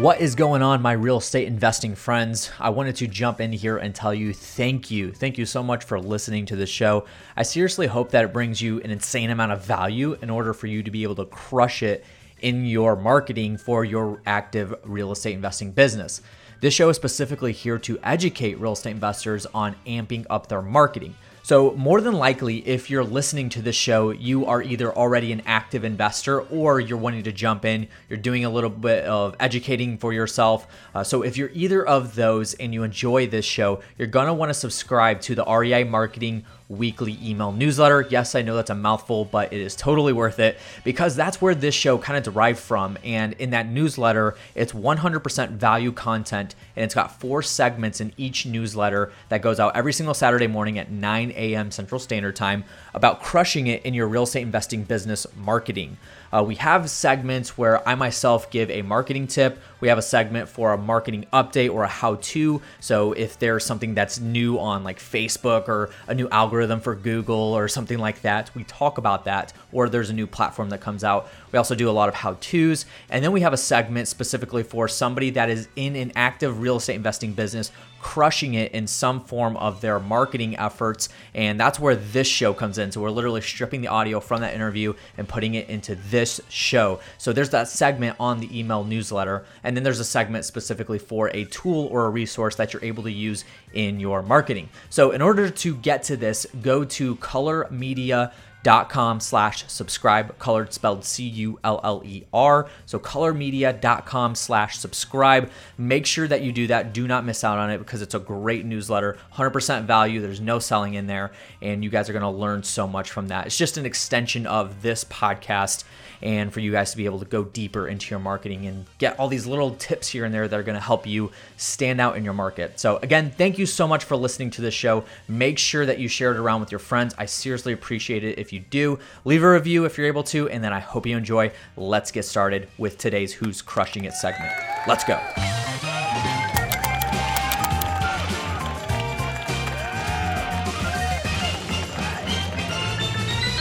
[0.00, 2.50] What is going on, my real estate investing friends?
[2.58, 5.12] I wanted to jump in here and tell you thank you.
[5.12, 7.04] Thank you so much for listening to the show.
[7.36, 10.68] I seriously hope that it brings you an insane amount of value in order for
[10.68, 12.02] you to be able to crush it
[12.40, 16.22] in your marketing for your active real estate investing business.
[16.62, 21.14] This show is specifically here to educate real estate investors on amping up their marketing.
[21.50, 25.42] So, more than likely, if you're listening to this show, you are either already an
[25.44, 27.88] active investor or you're wanting to jump in.
[28.08, 30.68] You're doing a little bit of educating for yourself.
[30.94, 34.32] Uh, so, if you're either of those and you enjoy this show, you're going to
[34.32, 38.06] want to subscribe to the REI Marketing weekly email newsletter.
[38.08, 41.54] Yes, I know that's a mouthful, but it is totally worth it because that's where
[41.54, 42.96] this show kind of derived from.
[43.04, 48.46] And in that newsletter, it's 100% value content and it's got four segments in each
[48.46, 51.70] newsletter that goes out every single Saturday morning at 9 a.m.
[51.72, 52.64] Central Standard Time
[52.94, 55.96] about crushing it in your real estate investing business marketing.
[56.32, 59.58] Uh, we have segments where I myself give a marketing tip.
[59.80, 62.62] We have a segment for a marketing update or a how to.
[62.78, 67.36] So if there's something that's new on like Facebook or a new algorithm for Google
[67.36, 69.52] or something like that, we talk about that.
[69.72, 71.28] Or there's a new platform that comes out.
[71.52, 72.86] We also do a lot of how to's.
[73.08, 76.76] And then we have a segment specifically for somebody that is in an active real
[76.76, 77.70] estate investing business
[78.00, 81.08] crushing it in some form of their marketing efforts.
[81.34, 82.90] And that's where this show comes in.
[82.90, 87.00] So we're literally stripping the audio from that interview and putting it into this show.
[87.18, 89.44] So there's that segment on the email newsletter.
[89.62, 93.02] And then there's a segment specifically for a tool or a resource that you're able
[93.04, 94.68] to use in your marketing.
[94.88, 100.38] So in order to get to this, go to Culler Media dot com slash subscribe
[100.38, 105.50] colored spelled c-u-l-l-e-r so cullermedia.com slash subscribe.
[105.78, 106.92] Make sure that you do that.
[106.92, 109.16] Do not miss out on it because it's a great newsletter.
[109.34, 110.20] 100% value.
[110.20, 111.32] There's no selling in there.
[111.62, 113.46] And you guys are going to learn so much from that.
[113.46, 115.84] It's just an extension of this podcast
[116.22, 119.18] and for you guys to be able to go deeper into your marketing and get
[119.18, 122.16] all these little tips here and there that are going to help you stand out
[122.16, 122.78] in your market.
[122.78, 125.04] So, again, thank you so much for listening to this show.
[125.28, 127.14] Make sure that you share it around with your friends.
[127.16, 128.38] I seriously appreciate it.
[128.38, 128.98] If you do.
[129.24, 131.52] Leave a review if you're able to, and then I hope you enjoy.
[131.76, 134.52] Let's get started with today's Who's Crushing It segment.
[134.86, 135.20] Let's go.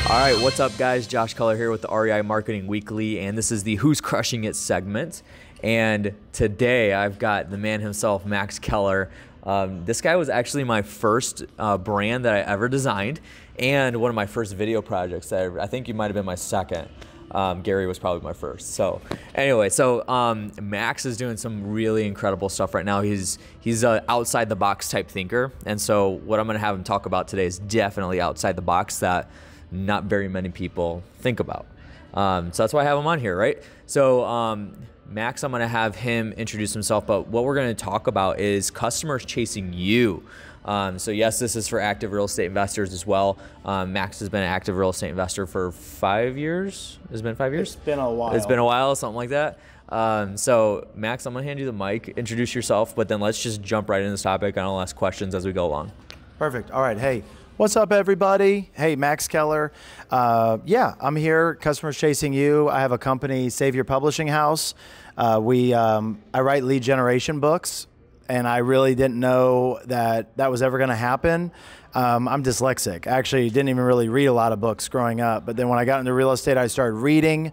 [0.10, 1.06] All right, what's up, guys?
[1.06, 4.56] Josh Culler here with the REI Marketing Weekly, and this is the Who's Crushing It
[4.56, 5.22] segment.
[5.62, 9.12] And today I've got the man himself, Max Keller.
[9.44, 13.20] Um, this guy was actually my first uh, brand that I ever designed,
[13.60, 15.30] and one of my first video projects.
[15.30, 16.90] That I, I think you might have been my second.
[17.32, 18.74] Um, Gary was probably my first.
[18.74, 19.02] So
[19.36, 23.02] anyway, so um, Max is doing some really incredible stuff right now.
[23.02, 26.76] He's he's a outside the box type thinker, and so what I'm going to have
[26.76, 29.30] him talk about today is definitely outside the box that
[29.72, 31.68] not very many people think about.
[32.14, 33.62] Um, so that's why I have him on here, right?
[33.86, 34.76] So, um,
[35.08, 38.40] Max, I'm going to have him introduce himself, but what we're going to talk about
[38.40, 40.24] is customers chasing you.
[40.66, 43.38] Um, so, yes, this is for active real estate investors as well.
[43.66, 47.00] Um, Max has been an active real estate investor for five years.
[47.12, 47.76] It's it been five years?
[47.76, 48.36] It's been a while.
[48.36, 49.60] It's been a while, something like that.
[49.90, 53.42] Um, so, Max, I'm going to hand you the mic, introduce yourself, but then let's
[53.42, 55.92] just jump right into this topic and I'll ask questions as we go along.
[56.38, 56.72] Perfect.
[56.72, 56.98] All right.
[56.98, 57.24] Hey,
[57.60, 58.70] What's up, everybody?
[58.72, 59.74] Hey, Max Keller.
[60.10, 61.56] Uh, yeah, I'm here.
[61.56, 62.70] Customers chasing you.
[62.70, 64.76] I have a company, Savior Publishing House.
[65.18, 67.88] Uh, we, um, I write lead generation books,
[68.30, 71.52] and I really didn't know that that was ever going to happen.
[71.96, 73.08] Um, I'm dyslexic.
[73.08, 75.48] Actually, didn't even really read a lot of books growing up.
[75.48, 77.52] But then when I got into real estate, I started reading,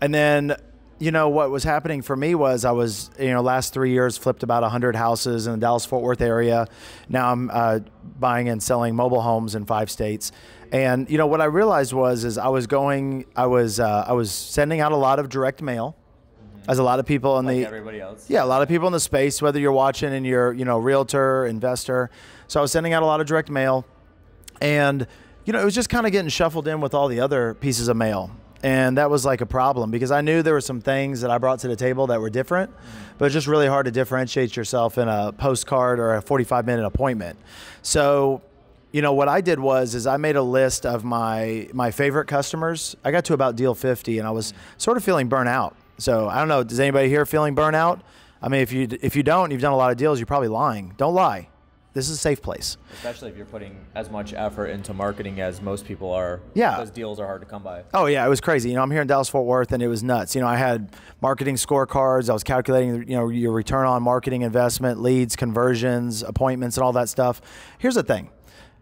[0.00, 0.56] and then
[1.00, 4.16] you know what was happening for me was I was you know last three years
[4.16, 6.68] flipped about 100 houses in the Dallas Fort Worth area.
[7.08, 7.80] Now I'm uh,
[8.18, 10.30] buying and selling mobile homes in five states.
[10.70, 14.12] And you know what I realized was is I was going I was uh, I
[14.12, 15.96] was sending out a lot of direct mail.
[16.64, 16.70] Mm-hmm.
[16.70, 18.28] As a lot of people in like the everybody else.
[18.28, 20.78] Yeah, a lot of people in the space, whether you're watching and you're, you know,
[20.78, 22.10] realtor, investor.
[22.48, 23.86] So I was sending out a lot of direct mail
[24.60, 25.06] and
[25.44, 27.88] you know, it was just kind of getting shuffled in with all the other pieces
[27.88, 28.30] of mail
[28.64, 31.36] and that was like a problem because I knew there were some things that I
[31.36, 33.18] brought to the table that were different, mm-hmm.
[33.18, 36.86] but it's just really hard to differentiate yourself in a postcard or a 45 minute
[36.86, 37.38] appointment.
[37.82, 38.40] So,
[38.90, 42.26] you know what I did was is I made a list of my my favorite
[42.26, 42.96] customers.
[43.04, 45.76] I got to about deal 50 and I was sort of feeling burnt out.
[45.98, 48.00] So, I don't know, does anybody here feeling burnout?
[48.42, 50.48] I mean, if you if you don't, you've done a lot of deals, you're probably
[50.48, 50.94] lying.
[50.96, 51.48] Don't lie
[51.94, 52.76] this is a safe place.
[52.92, 56.40] Especially if you're putting as much effort into marketing as most people are.
[56.52, 56.76] Yeah.
[56.76, 57.84] Those deals are hard to come by.
[57.94, 58.26] Oh, yeah.
[58.26, 58.68] It was crazy.
[58.68, 60.34] You know, I'm here in Dallas Fort Worth and it was nuts.
[60.34, 62.28] You know, I had marketing scorecards.
[62.28, 66.92] I was calculating, you know, your return on marketing investment, leads, conversions, appointments, and all
[66.94, 67.40] that stuff.
[67.78, 68.28] Here's the thing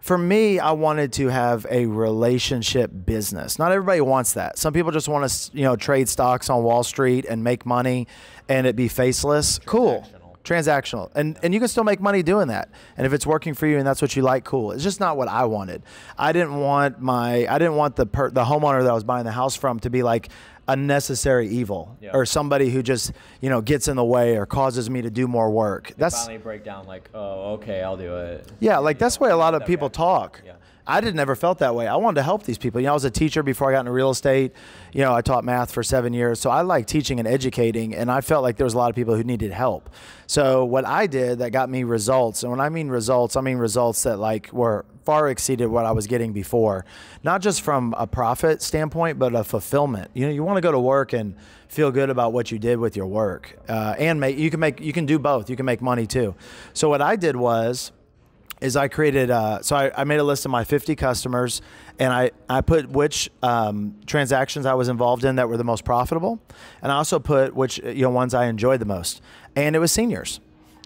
[0.03, 3.57] for me, I wanted to have a relationship business.
[3.57, 4.59] Not everybody wants that.
[4.59, 8.09] Some people just want to, you know, trade stocks on Wall Street and make money
[8.49, 9.61] and it be faceless.
[9.65, 10.05] Cool.
[10.45, 11.11] Transactional.
[11.15, 12.69] And and you can still make money doing that.
[12.97, 14.73] And if it's working for you and that's what you like, cool.
[14.73, 15.83] It's just not what I wanted.
[16.19, 19.25] I didn't want my I didn't want the per, the homeowner that I was buying
[19.25, 20.29] the house from to be like
[20.69, 22.11] a necessary evil Yeah.
[22.15, 25.27] or somebody who just, you know, gets in the way or causes me to do
[25.27, 25.93] more work.
[25.99, 28.51] That's Finally break down like, oh, okay, I'll do it.
[28.61, 30.03] yeah, like that's the way a lot of people reaction.
[30.05, 30.43] talk.
[30.47, 30.52] Yeah.
[30.87, 31.87] I did never felt that way.
[31.87, 32.81] I wanted to help these people.
[32.81, 34.53] You know, I was a teacher before I got into real estate.
[34.93, 38.11] You know, I taught math for seven years, so I like teaching and educating, and
[38.11, 39.91] I felt like there was a lot of people who needed help.
[40.27, 43.59] So what I did that got me results, and when I mean results, I mean
[43.59, 46.85] results that like were far exceeded what I was getting before,
[47.23, 50.11] not just from a profit standpoint, but a fulfillment.
[50.15, 51.37] You know, you want to go to work and
[51.69, 54.81] feel good about what you did with your work, uh, and make you can make
[54.81, 55.49] you can do both.
[55.49, 56.35] You can make money too.
[56.73, 57.93] So what I did was
[58.63, 61.61] is I created, uh, so I, I made a list of my 50 customers
[61.99, 65.85] and I, I put which um, transactions I was involved in that were the most
[65.85, 66.41] profitable.
[66.81, 69.21] And I also put which, you know, ones I enjoyed the most.
[69.57, 70.41] And it was seniors.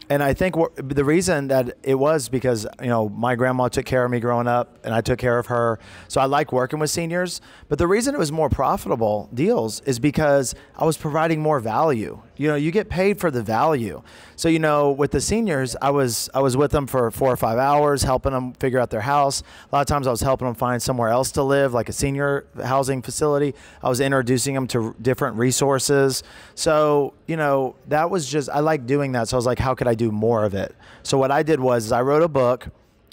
[0.08, 4.05] And I think the reason that it was because, you know, my grandma took care
[4.05, 5.81] of me growing up and I took care of her.
[6.06, 7.40] So I like working with seniors.
[7.69, 12.23] But the reason it was more profitable deals is because I was providing more value.
[12.38, 14.03] You know, you get paid for the value.
[14.37, 17.37] So, you know, with the seniors, I was I was with them for four or
[17.37, 19.43] five hours, helping them figure out their house.
[19.71, 21.93] A lot of times I was helping them find somewhere else to live, like a
[21.93, 23.55] senior housing facility.
[23.83, 26.23] I was introducing them to different resources.
[26.55, 29.29] So, you know, that was just I like doing that.
[29.29, 30.75] So I was like, how could I do more of it?
[31.03, 32.69] So what I did was I wrote a book,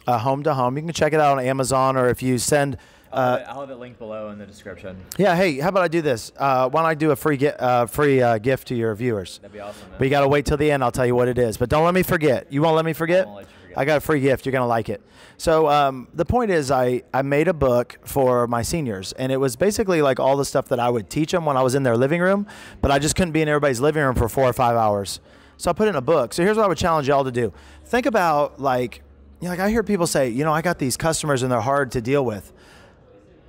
[0.08, 0.78] uh, Home to Home.
[0.78, 2.78] You can check it out on Amazon or if you send
[3.14, 4.98] I'll, have it, I'll have it linked below in the description.
[5.18, 6.32] yeah, hey, how about I do this?
[6.38, 9.40] Uh, why don't I do a free gi- uh, free uh, gift to your viewers?
[9.40, 9.90] That'd be awesome.
[9.90, 10.00] Man.
[10.00, 10.84] But you got to wait till the end.
[10.84, 11.58] I'll tell you what it is.
[11.58, 12.52] But don't let me forget.
[12.52, 13.24] You won't let me forget?
[13.24, 13.78] I won't let you forget.
[13.78, 14.46] I got a free gift.
[14.46, 15.02] You're to like it.
[15.38, 19.38] So um, the point is, I, I made a book for my seniors, and it
[19.38, 21.84] was basically like all the stuff that I would teach them when I was in
[21.84, 22.48] their living room,
[22.82, 25.20] but I just couldn't be in everybody's living room for four or five hours.
[25.58, 26.34] So I put it in a book.
[26.34, 27.54] So here's what I would challenge y'all to do.
[27.86, 29.02] Think about like,
[29.40, 31.62] you know, like I hear people say, you know, I got these customers and they're
[31.62, 32.52] hard to deal with.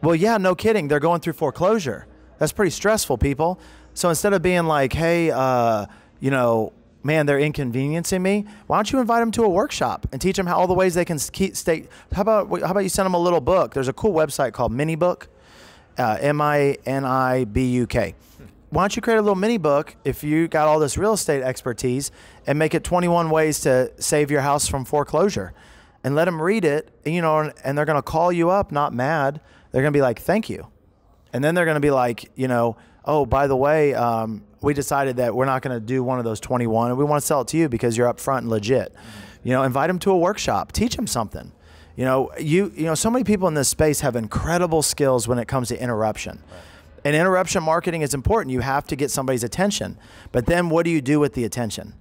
[0.04, 0.88] Well, yeah, no kidding.
[0.88, 2.06] They're going through foreclosure.
[2.38, 3.58] That's pretty stressful, people.
[3.94, 5.86] So instead of being like, hey, uh,
[6.20, 8.44] you know, man, they're inconveniencing me.
[8.66, 10.92] Why don't you invite them to a workshop and teach them how all the ways
[10.92, 11.88] they can keep stay?
[12.12, 13.72] How about how about you send them a little book?
[13.72, 15.26] There's a cool website called MiniBuk,
[15.96, 18.14] uh, M I N I B U K.
[18.68, 21.42] Why don't you create a little mini book if you got all this real estate
[21.42, 22.10] expertise
[22.46, 25.54] and make it 21 ways to save your house from foreclosure?
[26.04, 28.70] and let them read it, you know, and, and they're going to call you up,
[28.70, 29.40] not mad.
[29.74, 30.68] They're going to be like, "Thank you,"
[31.32, 34.72] and then they're going to be like, you know, "Oh, by the way, um, we
[34.72, 37.26] decided that we're not going to do one of those 21, and we want to
[37.26, 38.94] sell it to you because you're upfront and legit."
[39.42, 41.50] You know, invite them to a workshop, teach them something.
[41.96, 45.40] You know, you you know, so many people in this space have incredible skills when
[45.40, 46.40] it comes to interruption.
[47.04, 48.52] And interruption marketing is important.
[48.52, 49.98] You have to get somebody's attention.
[50.30, 51.94] But then what do you do with the attention?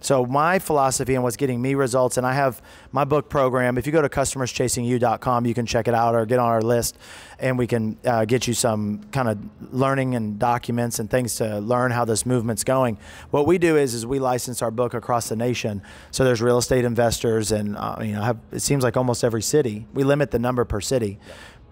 [0.00, 3.76] So my philosophy and what's getting me results, and I have my book program.
[3.76, 6.98] If you go to customerschasing.you.com, you can check it out or get on our list,
[7.38, 9.38] and we can uh, get you some kind of
[9.72, 12.98] learning and documents and things to learn how this movement's going.
[13.30, 15.82] What we do is, is we license our book across the nation.
[16.10, 19.42] So there's real estate investors, and uh, you know, have, it seems like almost every
[19.42, 19.86] city.
[19.92, 21.18] We limit the number per city.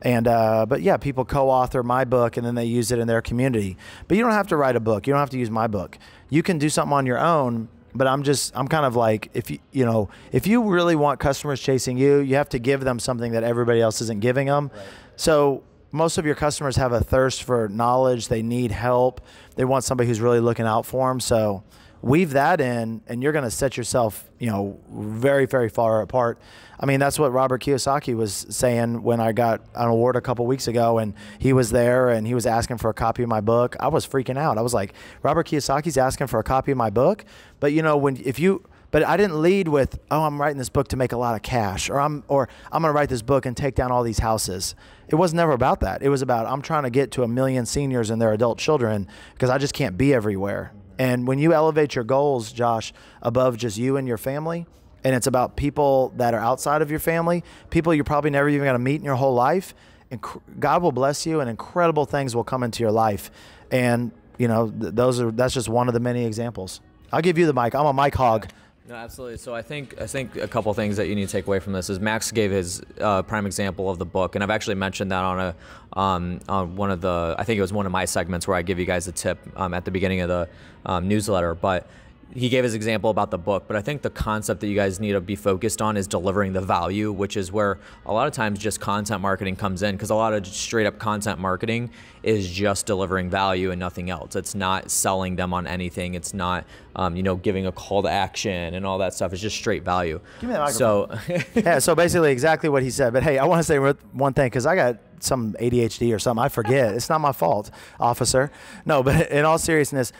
[0.02, 3.20] And uh, but yeah, people co-author my book and then they use it in their
[3.20, 3.76] community.
[4.06, 5.06] But you don't have to write a book.
[5.06, 5.98] You don't have to use my book.
[6.30, 7.68] You can do something on your own.
[7.94, 11.20] But I'm just I'm kind of like if you you know if you really want
[11.20, 14.70] customers chasing you, you have to give them something that everybody else isn't giving them.
[15.16, 18.28] So most of your customers have a thirst for knowledge.
[18.28, 19.20] They need help.
[19.56, 21.18] They want somebody who's really looking out for them.
[21.20, 21.64] So
[22.02, 26.38] weave that in, and you're going to set yourself, you know, very, very far apart.
[26.80, 30.46] I mean, that's what Robert Kiyosaki was saying when I got an award a couple
[30.46, 33.40] weeks ago, and he was there and he was asking for a copy of my
[33.40, 33.76] book.
[33.80, 34.58] I was freaking out.
[34.58, 37.24] I was like, Robert Kiyosaki's asking for a copy of my book,
[37.58, 40.70] but you know, when if you but I didn't lead with, "Oh, I'm writing this
[40.70, 43.22] book to make a lot of cash," or "I'm or I'm going to write this
[43.22, 44.74] book and take down all these houses."
[45.08, 46.02] It was never about that.
[46.02, 49.06] It was about I'm trying to get to a million seniors and their adult children
[49.34, 50.72] because I just can't be everywhere.
[50.98, 54.66] And when you elevate your goals, Josh, above just you and your family,
[55.04, 58.64] and it's about people that are outside of your family, people you're probably never even
[58.64, 59.74] going to meet in your whole life,
[60.10, 60.20] and
[60.58, 63.30] God will bless you, and incredible things will come into your life.
[63.70, 66.80] And you know, th- those are that's just one of the many examples.
[67.12, 67.74] I'll give you the mic.
[67.74, 68.48] I'm a mic hog.
[68.88, 69.36] No, absolutely.
[69.36, 71.74] So I think I think a couple things that you need to take away from
[71.74, 75.12] this is Max gave his uh, prime example of the book, and I've actually mentioned
[75.12, 75.54] that on a
[75.98, 78.62] um, on one of the I think it was one of my segments where I
[78.62, 80.48] give you guys a tip um, at the beginning of the
[80.86, 81.54] um, newsletter.
[81.54, 81.86] But
[82.34, 85.00] he gave his example about the book, but I think the concept that you guys
[85.00, 88.34] need to be focused on is delivering the value, which is where a lot of
[88.34, 91.90] times just content marketing comes in because a lot of straight up content marketing
[92.22, 94.36] is just delivering value and nothing else.
[94.36, 96.14] It's not selling them on anything.
[96.14, 96.66] It's not,
[96.96, 99.32] um, you know, giving a call to action and all that stuff.
[99.32, 100.20] It's just straight value.
[100.40, 101.10] Give me the So,
[101.54, 103.14] yeah, so basically exactly what he said.
[103.14, 106.44] But hey, I want to say one thing because I got some ADHD or something.
[106.44, 106.94] I forget.
[106.94, 108.50] it's not my fault, officer.
[108.84, 110.12] No, but in all seriousness,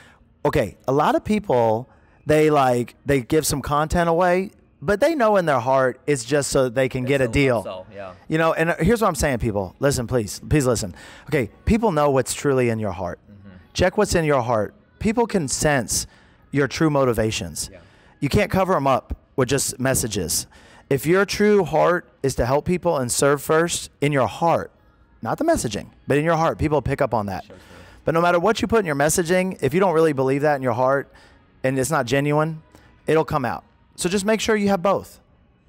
[0.45, 1.88] okay, a lot of people
[2.28, 4.50] they like they give some content away,
[4.82, 7.87] but they know in their heart it's just so they can get a deal.
[7.92, 8.12] yeah.
[8.28, 9.75] You know, and here's what I'm saying, people.
[9.80, 10.94] Listen, please, please listen.
[11.28, 13.18] Okay, people know what's truly in your heart.
[13.30, 13.56] Mm-hmm.
[13.73, 14.75] Check what's in your heart.
[14.99, 16.06] People can sense
[16.52, 17.70] your true motivations.
[17.73, 17.78] Yeah.
[18.20, 20.47] You can't cover them up with just messages.
[20.90, 24.70] If your true heart is to help people and serve first in your heart,
[25.23, 27.44] not the messaging, but in your heart, people pick up on that.
[27.44, 27.85] Sure, sure.
[28.04, 30.56] But no matter what you put in your messaging, if you don't really believe that
[30.56, 31.12] in your heart
[31.68, 32.62] and it's not genuine,
[33.06, 33.64] it'll come out.
[33.96, 35.20] So just make sure you have both.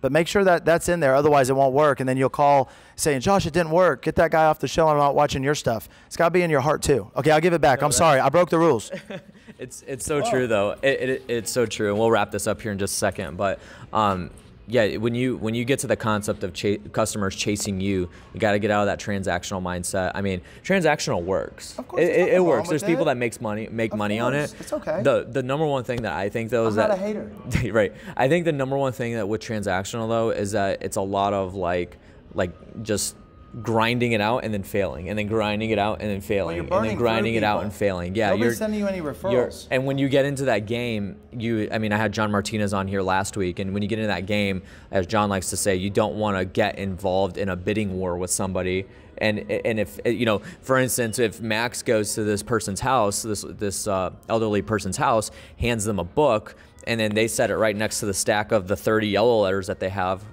[0.01, 1.99] But make sure that that's in there, otherwise it won't work.
[1.99, 4.01] And then you'll call saying, "Josh, it didn't work.
[4.01, 4.87] Get that guy off the show.
[4.87, 7.11] I'm not watching your stuff." It's got to be in your heart too.
[7.17, 7.81] Okay, I'll give it back.
[7.81, 8.91] I'm sorry, I broke the rules.
[9.59, 10.29] it's it's so Whoa.
[10.31, 10.77] true though.
[10.81, 13.35] It, it, it's so true, and we'll wrap this up here in just a second.
[13.35, 13.59] But
[13.91, 14.29] um,
[14.69, 18.39] yeah, when you when you get to the concept of ch- customers chasing you, you
[18.39, 20.11] got to get out of that transactional mindset.
[20.13, 21.77] I mean, transactional works.
[21.77, 22.69] Of course, it, it works.
[22.69, 24.27] There's people that makes money make of money course.
[24.27, 24.55] on it.
[24.59, 25.01] It's okay.
[25.01, 27.71] The the number one thing that I think though is I'm that not a hater.
[27.73, 27.93] right.
[28.15, 31.33] I think the number one thing that with transactional though is that it's a lot
[31.33, 31.97] of like
[32.35, 33.15] like just
[33.61, 36.79] grinding it out and then failing, and then grinding it out and then failing, well,
[36.79, 38.15] and then grinding it out and failing.
[38.15, 39.67] Yeah, Nobody's you're sending you any referrals.
[39.71, 42.87] and when you get into that game, you I mean, I had John Martinez on
[42.87, 45.75] here last week, and when you get into that game, as John likes to say,
[45.75, 48.85] you don't want to get involved in a bidding war with somebody.
[49.17, 53.43] And and if you know, for instance, if Max goes to this person's house, this
[53.47, 56.55] this uh, elderly person's house, hands them a book,
[56.87, 59.67] and then they set it right next to the stack of the 30 yellow letters
[59.67, 60.23] that they have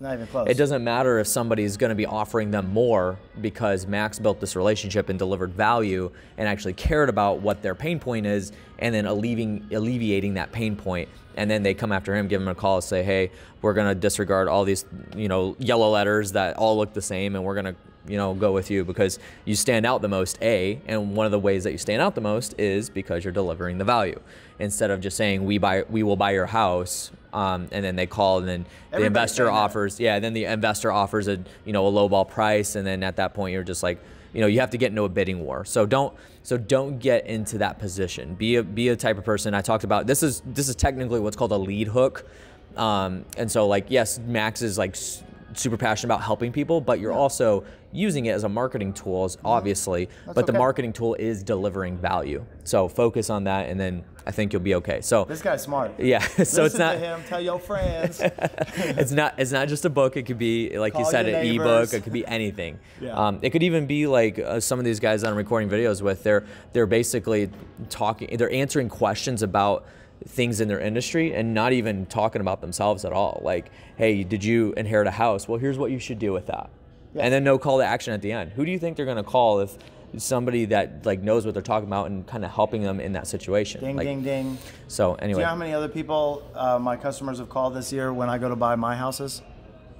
[0.00, 0.48] not even close.
[0.48, 4.54] It doesn't matter if somebody's going to be offering them more because Max built this
[4.54, 9.06] relationship and delivered value and actually cared about what their pain point is and then
[9.06, 11.08] alleviating, alleviating that pain point.
[11.36, 13.30] And then they come after him, give him a call, say, hey,
[13.62, 14.84] we're going to disregard all these,
[15.14, 17.76] you know, yellow letters that all look the same and we're going to,
[18.08, 20.80] you know, go with you because you stand out the most, A.
[20.86, 23.78] And one of the ways that you stand out the most is because you're delivering
[23.78, 24.20] the value.
[24.58, 28.06] Instead of just saying, we, buy, we will buy your house, um, and then they
[28.06, 31.92] call, and then the investor offers, yeah, then the investor offers a you know a
[31.92, 34.02] lowball price, and then at that point you're just like,
[34.32, 35.66] you know, you have to get into a bidding war.
[35.66, 38.36] So don't so don't get into that position.
[38.36, 39.52] Be a be a type of person.
[39.52, 42.26] I talked about this is this is technically what's called a lead hook,
[42.74, 44.96] um, and so like yes, Max is like
[45.58, 47.18] super passionate about helping people, but you're yeah.
[47.18, 50.06] also using it as a marketing tool, obviously.
[50.06, 50.52] That's but okay.
[50.52, 52.44] the marketing tool is delivering value.
[52.64, 55.00] So focus on that, and then I think you'll be okay.
[55.00, 55.92] So this guy's smart.
[55.98, 56.20] Yeah.
[56.20, 57.22] so Listen it's not to him.
[57.28, 58.20] Tell your friends.
[58.22, 59.34] it's not.
[59.38, 60.16] It's not just a book.
[60.16, 61.92] It could be like Call you said, an ebook.
[61.92, 62.78] It could be anything.
[63.00, 63.14] Yeah.
[63.14, 66.02] Um, it could even be like uh, some of these guys that I'm recording videos
[66.02, 66.22] with.
[66.22, 67.50] They're they're basically
[67.88, 68.36] talking.
[68.36, 69.86] They're answering questions about
[70.26, 73.40] things in their industry and not even talking about themselves at all.
[73.44, 75.48] Like, hey, did you inherit a house?
[75.48, 76.70] Well, here's what you should do with that.
[77.14, 77.22] Yeah.
[77.22, 78.52] And then no call to action at the end.
[78.52, 79.76] Who do you think they're going to call if
[80.18, 83.26] somebody that like knows what they're talking about and kind of helping them in that
[83.26, 83.80] situation?
[83.80, 84.58] Ding, like, ding, ding.
[84.88, 87.92] So anyway, do you know how many other people uh, my customers have called this
[87.92, 89.42] year when I go to buy my houses?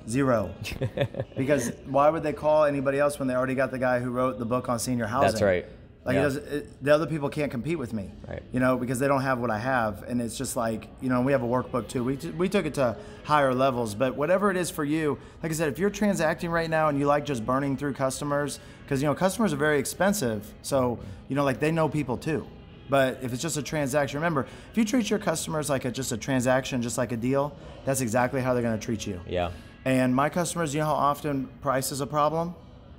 [0.09, 0.55] Zero.
[1.37, 4.39] because why would they call anybody else when they already got the guy who wrote
[4.39, 5.31] the book on senior housing?
[5.31, 5.67] That's right.
[6.07, 6.29] Like yeah.
[6.29, 8.41] it it, the other people can't compete with me, right.
[8.53, 11.21] you know, because they don't have what I have, and it's just like you know
[11.21, 12.05] we have a workbook too.
[12.05, 15.51] We t- we took it to higher levels, but whatever it is for you, like
[15.51, 19.03] I said, if you're transacting right now and you like just burning through customers, because
[19.03, 22.47] you know customers are very expensive, so you know like they know people too.
[22.89, 26.13] But if it's just a transaction, remember, if you treat your customers like a, just
[26.13, 27.53] a transaction, just like a deal,
[27.85, 29.21] that's exactly how they're going to treat you.
[29.27, 29.51] Yeah.
[29.85, 32.55] And my customers, you know how often price is a problem?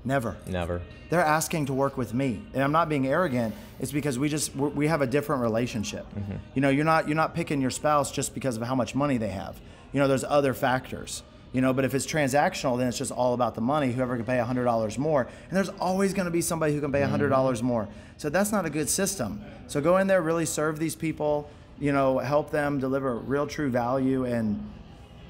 [0.06, 0.38] Never.
[0.48, 0.82] Never.
[1.10, 3.56] They're asking to work with me, and I'm not being arrogant.
[3.80, 6.06] It's because we just we have a different relationship.
[6.14, 6.34] Mm-hmm.
[6.56, 9.18] You know, you're not you're not picking your spouse just because of how much money
[9.18, 9.60] they have.
[9.94, 11.24] You know, there's other factors.
[11.54, 13.92] You know, but if it's transactional, then it's just all about the money.
[13.92, 16.92] Whoever can pay hundred dollars more, and there's always going to be somebody who can
[16.92, 17.68] pay hundred dollars mm-hmm.
[17.68, 17.90] more.
[18.18, 19.42] So that's not a good system.
[19.68, 21.50] So go in there, really serve these people.
[21.80, 24.72] You know, help them deliver real, true value, and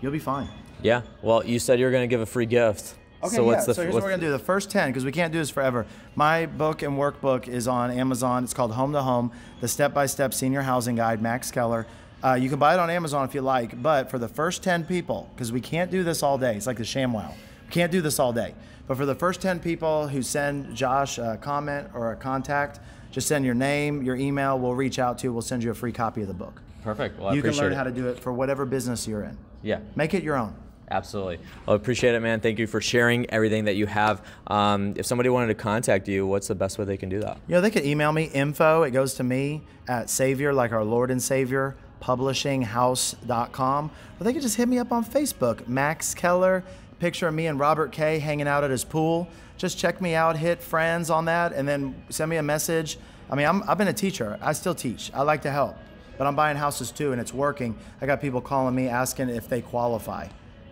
[0.01, 0.50] you'll be fine.
[0.81, 1.01] Yeah.
[1.21, 2.95] Well, you said you were going to give a free gift.
[3.24, 3.59] Okay, so yeah.
[3.59, 4.31] so here's what we're gonna do.
[4.31, 5.86] The first ten, because we can't do this forever.
[6.15, 8.43] My book and workbook is on Amazon.
[8.43, 11.21] It's called Home to Home: The Step-by-Step Senior Housing Guide.
[11.21, 11.88] Max Keller.
[12.24, 14.83] Uh, you can buy it on Amazon if you like, but for the first ten
[14.83, 16.55] people, because we can't do this all day.
[16.55, 17.31] It's like the ShamWow.
[17.31, 18.53] We can't do this all day.
[18.88, 22.79] But for the first ten people who send Josh a comment or a contact,
[23.12, 24.59] just send your name, your email.
[24.59, 25.27] We'll reach out to.
[25.27, 25.33] you.
[25.33, 26.62] We'll send you a free copy of the book.
[26.83, 27.19] Perfect.
[27.19, 27.75] Well, I you can learn it.
[27.75, 29.38] how to do it for whatever business you're in.
[29.63, 29.79] Yeah.
[29.95, 30.55] Make it your own.
[30.89, 31.39] Absolutely.
[31.65, 32.39] Well, appreciate it, man.
[32.39, 34.25] Thank you for sharing everything that you have.
[34.48, 37.38] Um, if somebody wanted to contact you, what's the best way they can do that?
[37.48, 38.84] You know, they could email me info.
[38.84, 43.91] It goes to me at Savior, like our Lord and Savior, publishinghouse.com.
[44.20, 46.63] Or they could just hit me up on Facebook, Max Keller.
[47.00, 49.27] Picture of me and Robert K hanging out at his pool.
[49.58, 52.98] Just check me out, hit friends on that, and then send me a message.
[53.29, 54.38] I mean, I'm, I've been a teacher.
[54.41, 55.12] I still teach.
[55.13, 55.75] I like to help,
[56.17, 57.75] but I'm buying houses too, and it's working.
[58.01, 60.27] I got people calling me asking if they qualify.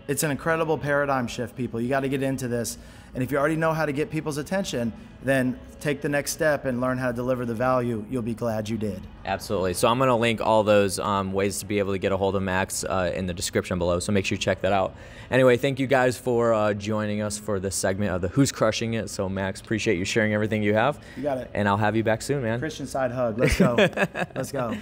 [0.08, 1.82] It's an incredible paradigm shift, people.
[1.82, 2.78] You got to get into this.
[3.16, 4.92] And if you already know how to get people's attention,
[5.24, 8.06] then take the next step and learn how to deliver the value.
[8.10, 9.02] You'll be glad you did.
[9.24, 9.74] Absolutely.
[9.74, 12.18] So I'm going to link all those um, ways to be able to get a
[12.18, 14.00] hold of Max uh, in the description below.
[14.00, 14.96] So make sure you check that out.
[15.32, 18.96] Anyway, thank you guys for uh, joining us for this segment of the Who's Crushing
[18.96, 19.10] It.
[19.10, 21.00] So Max, appreciate you sharing everything you have.
[21.16, 21.50] You got it.
[21.54, 22.60] And I'll have you back soon, man.
[22.60, 23.40] Christian side hug.
[23.40, 23.76] Let's go.
[24.36, 24.78] Let's go.